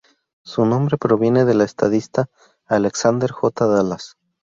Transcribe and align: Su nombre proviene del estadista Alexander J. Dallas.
Su 0.43 0.65
nombre 0.65 0.97
proviene 0.97 1.45
del 1.45 1.61
estadista 1.61 2.25
Alexander 2.67 3.29
J. 3.31 3.67
Dallas. 3.67 4.17